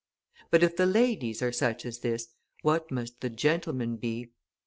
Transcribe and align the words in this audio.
But 0.49 0.63
if 0.63 0.75
the 0.77 0.87
"Ladies" 0.87 1.43
are 1.43 1.51
such 1.51 1.85
as 1.85 1.99
this, 1.99 2.29
what 2.63 2.89
must 2.89 3.21
the 3.21 3.29
"Gentlemen" 3.29 3.97
be? 3.97 4.31